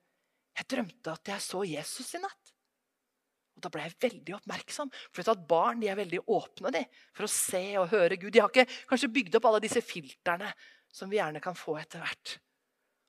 [0.57, 2.53] 'Jeg drømte at jeg så Jesus i natt.'
[3.55, 4.91] Og Da ble jeg veldig oppmerksom.
[5.11, 8.31] For at Barn de er veldig åpne de, for å se og høre Gud.
[8.31, 10.53] De har ikke kanskje bygd opp alle disse filterne
[10.91, 12.39] som vi gjerne kan få etter hvert.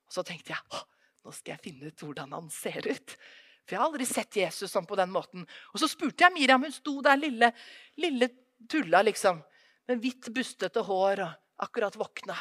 [0.07, 0.83] Og så tenkte jeg
[1.23, 3.15] nå skal jeg finne ut hvordan han ser ut.
[3.63, 5.45] For jeg har aldri sett Jesus sånn på den måten.
[5.71, 6.65] Og så spurte jeg Miriam.
[6.65, 7.53] Hun sto der lille,
[7.95, 8.27] lille
[8.69, 9.39] tulla, liksom.
[9.87, 12.37] Med hvitt, bustete hår og akkurat våkna.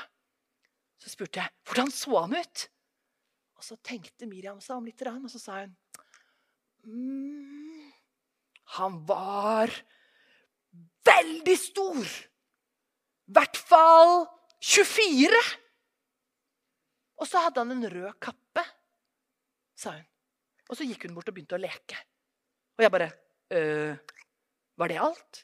[1.03, 2.67] Så spurte jeg hvordan så han ut.
[3.59, 5.75] Og så tenkte Miriam seg om litt, og så sa hun
[6.87, 7.91] mm,
[8.79, 9.71] Han var
[11.07, 12.03] veldig stor.
[12.03, 14.25] I hvert fall
[14.63, 15.43] 24!
[17.23, 18.65] Og så hadde han en rød kappe,
[19.79, 20.07] sa hun.
[20.71, 21.99] Og så gikk hun bort og begynte å leke.
[22.79, 23.09] Og jeg bare
[23.53, 23.95] øh,
[24.81, 25.43] Var det alt?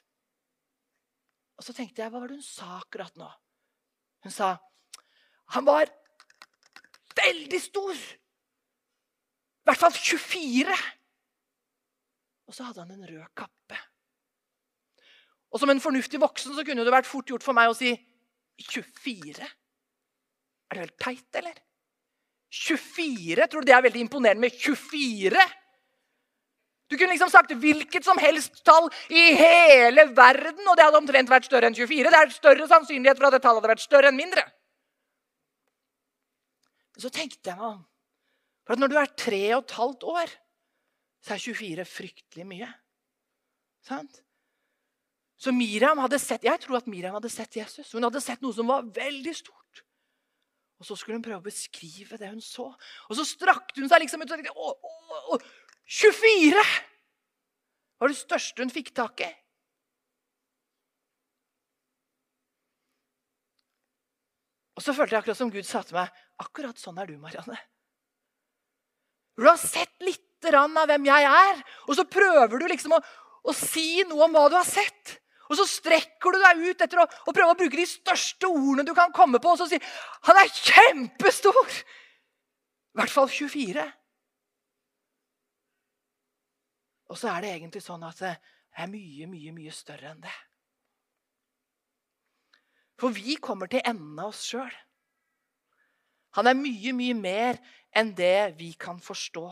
[1.59, 3.27] Og så tenkte jeg, hva var det hun sa akkurat nå?
[4.25, 4.55] Hun sa
[5.49, 5.89] han var
[7.17, 7.95] veldig stor.
[7.95, 10.75] I hvert fall 24.
[12.49, 13.79] Og så hadde han en rød kappe.
[15.49, 17.95] Og som en fornuftig voksen så kunne det vært fort gjort for meg å si
[18.61, 19.47] 24.
[20.69, 21.57] Er det helt teit, eller?
[22.53, 23.47] 24?
[23.49, 25.45] Tror du det er veldig imponerende med 24?
[26.89, 31.29] Du kunne liksom sagt hvilket som helst tall i hele verden, og det hadde omtrent
[31.29, 32.09] vært større enn 24.
[32.09, 34.45] Det er større sannsynlighet for at det tallet hadde vært større enn mindre.
[36.99, 37.83] Så tenkte jeg meg om.
[38.65, 40.33] For at når du er tre og et halvt år,
[41.25, 42.71] så er 24 fryktelig mye.
[43.85, 44.19] Sant?
[45.39, 47.93] Så Miriam hadde sett, Jeg tror at Miriam hadde sett Jesus.
[47.93, 49.85] Hun hadde sett noe som var veldig stort.
[50.79, 52.67] Og så skulle hun prøve å beskrive det hun så.
[53.07, 55.39] Og så strakte hun seg liksom ut og tenkte å, å, å,
[55.89, 56.63] 24!
[57.99, 59.29] var det største hun fikk tak i.
[64.79, 67.57] Og så følte jeg akkurat som Gud sa til meg akkurat sånn er du, Marianne.
[69.35, 72.99] Du har sett litt av hvem jeg er, og så prøver du liksom å,
[73.43, 75.17] å si noe om hva du har sett.
[75.51, 78.85] Og så strekker du deg ut etter å, å, prøve å bruke de største ordene
[78.87, 79.51] du kan komme på.
[79.51, 79.83] Og så sier
[80.29, 81.73] han er kjempestor!
[82.95, 83.83] I hvert fall 24.
[87.09, 88.35] Og så er det egentlig sånn at det
[88.77, 90.35] er mye, mye, mye større enn det.
[92.99, 94.75] For vi kommer til enden av oss sjøl.
[96.37, 97.59] Han er mye, mye mer
[97.95, 99.47] enn det vi kan forstå.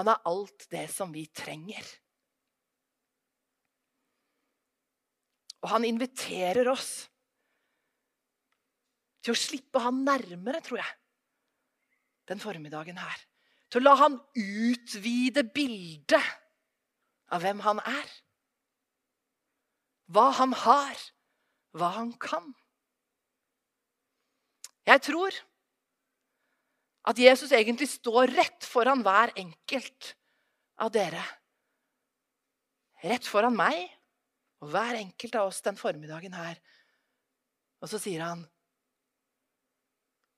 [0.00, 1.86] Han er alt det som vi trenger.
[5.62, 6.90] Og han inviterer oss
[9.24, 10.92] til å slippe han nærmere, tror jeg,
[12.30, 13.25] den formiddagen her.
[13.70, 16.22] Til å la han utvide bildet
[17.34, 18.12] av hvem han er.
[20.14, 21.00] Hva han har,
[21.74, 22.52] hva han kan.
[24.86, 25.34] Jeg tror
[27.10, 30.12] at Jesus egentlig står rett foran hver enkelt
[30.82, 31.22] av dere.
[33.06, 33.82] Rett foran meg
[34.62, 36.58] og hver enkelt av oss den formiddagen her.
[37.82, 38.46] Og så sier han,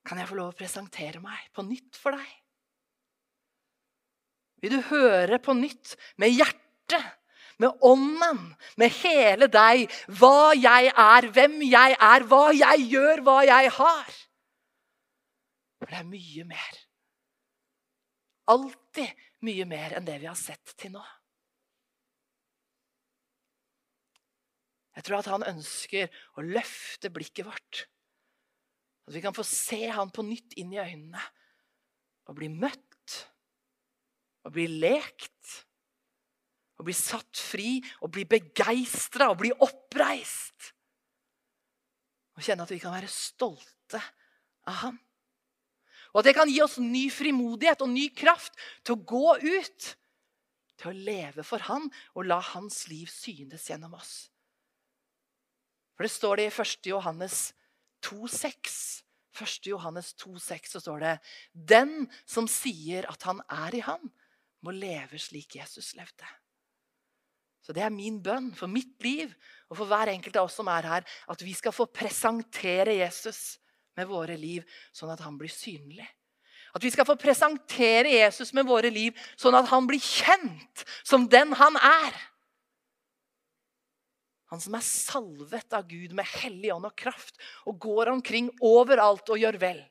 [0.03, 2.48] 'Kan jeg få lov å presentere meg på nytt for deg?'
[4.63, 7.05] Vil du høre på nytt, med hjertet,
[7.59, 8.41] med ånden,
[8.79, 9.85] med hele deg,
[10.19, 14.17] hva jeg er, hvem jeg er, hva jeg gjør, hva jeg har?
[15.79, 16.79] For det er mye mer.
[18.49, 21.03] Alltid mye mer enn det vi har sett til nå.
[24.97, 27.85] Jeg tror at han ønsker å løfte blikket vårt.
[29.07, 31.21] At vi kan få se han på nytt inn i øynene
[32.27, 32.88] og bli møtt
[34.49, 35.53] og bli lekt.
[36.79, 40.71] Og bli satt fri og bli begeistra og bli oppreist.
[42.39, 44.01] Og kjenne at vi kan være stolte
[44.69, 44.99] av ham.
[46.09, 49.89] Og at det kan gi oss ny frimodighet og ny kraft til å gå ut.
[50.79, 54.31] Til å leve for Han og la Hans liv synes gjennom oss.
[55.93, 56.87] For det står det i 1.
[56.87, 57.41] Johannes
[58.07, 59.03] 2,6.
[59.35, 59.67] 1.
[59.67, 61.13] Johannes 2,6 så står det
[61.51, 64.07] Den som sier at han er i ham,
[64.65, 66.27] må leve slik Jesus levde.
[67.63, 69.31] Så det er min bønn for mitt liv
[69.69, 73.59] og for hver enkelt av oss som er her, at vi skal få presentere Jesus
[73.99, 74.63] med våre liv,
[74.95, 76.07] sånn at han blir synlig.
[76.73, 81.27] At vi skal få presentere Jesus med våre liv, sånn at han blir kjent som
[81.29, 82.17] den han er.
[84.49, 87.37] Han som er salvet av Gud med hellig ånd og kraft
[87.69, 89.81] og går omkring overalt og gjør vel.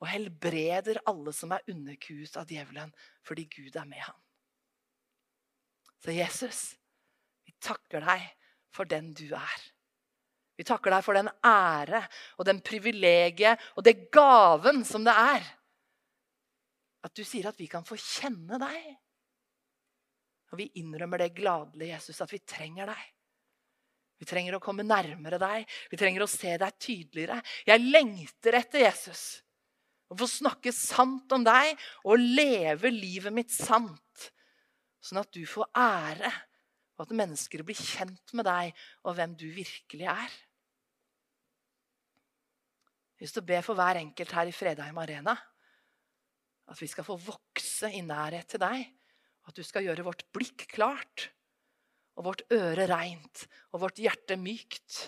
[0.00, 2.92] Og helbreder alle som er underkuet av djevelen,
[3.26, 4.16] fordi Gud er med ham.
[6.00, 6.60] Så Jesus,
[7.44, 8.24] vi takker deg
[8.72, 9.66] for den du er.
[10.56, 12.02] Vi takker deg for den ære
[12.38, 15.46] og den privilegiet og det gaven som det er.
[17.04, 18.90] At du sier at vi kan få kjenne deg.
[20.50, 23.04] Og vi innrømmer det gladelig, Jesus, at vi trenger deg.
[24.20, 25.68] Vi trenger å komme nærmere deg.
[25.88, 27.38] Vi trenger å se deg tydeligere.
[27.64, 29.22] Jeg lengter etter Jesus.
[30.10, 34.30] Å få snakke sant om deg og leve livet mitt sant.
[35.00, 36.30] Sånn at du får ære,
[36.98, 38.74] og at mennesker blir kjent med deg
[39.06, 40.34] og hvem du virkelig er.
[43.20, 45.36] Jeg har lyst be for hver enkelt her i Fredheim Arena.
[46.70, 48.84] At vi skal få vokse i nærhet til deg.
[49.48, 51.30] At du skal gjøre vårt blikk klart
[52.18, 55.00] og vårt øre reint og vårt hjerte mykt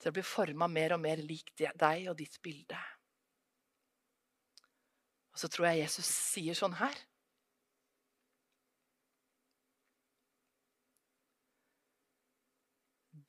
[0.00, 2.80] til å bli forma mer og mer lik deg og ditt bilde.
[5.34, 6.94] Og så tror jeg Jesus sier sånn her.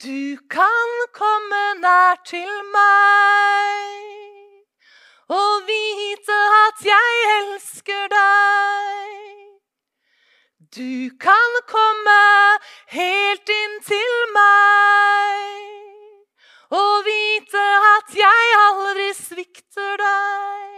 [0.04, 3.96] Du kan komme nær til meg
[5.34, 9.18] og vite at jeg elsker deg.
[10.78, 12.20] Du kan komme
[12.94, 15.66] helt inn til meg
[16.76, 20.75] og vite at jeg aldri svikter deg.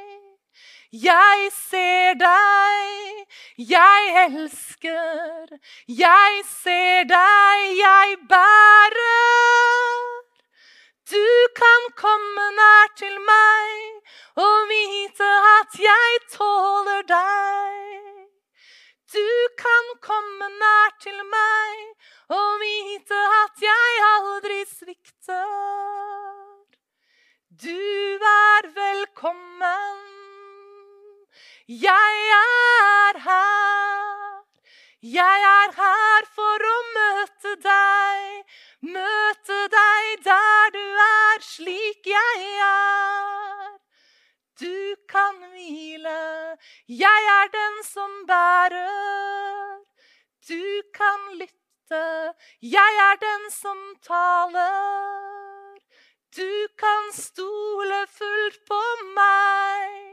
[0.98, 3.26] Jeg ser deg,
[3.72, 5.52] jeg elsker.
[5.88, 10.08] Jeg ser deg, jeg bærer.
[11.12, 11.28] Du
[11.60, 13.70] kan komme nær til meg
[14.46, 18.26] og vite at jeg tåler deg.
[19.14, 19.30] Du
[19.62, 21.86] kan komme nær til meg
[22.42, 25.48] og vite at jeg aldri svikter.
[27.64, 27.82] Du
[28.34, 30.17] er velkommen.
[31.70, 34.44] Jeg er her.
[35.04, 38.54] Jeg er her for å møte deg,
[38.88, 43.76] møte deg der du er, slik jeg er.
[44.64, 46.56] Du kan hvile,
[46.88, 49.84] jeg er den som bærer.
[50.48, 55.76] Du kan lytte, jeg er den som taler.
[56.32, 58.84] Du kan stole fullt på
[59.20, 60.07] meg.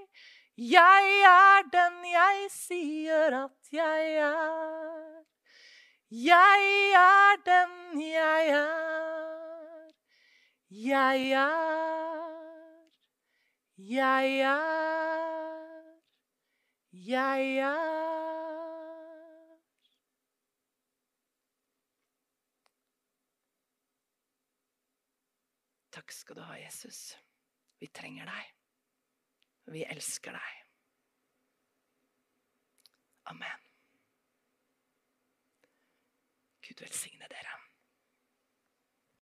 [0.57, 5.25] Jeg er den jeg sier at jeg er.
[6.11, 9.91] Jeg er den jeg er.
[10.71, 11.75] Jeg er.
[13.77, 14.63] Jeg er.
[16.93, 17.85] Jeg er.
[25.91, 27.17] Takk skal du ha, Jesus.
[27.81, 28.64] Vi trenger deg.
[29.65, 30.65] Vi elsker deg.
[33.33, 33.61] Amen.
[36.65, 37.64] Gud velsigne dere.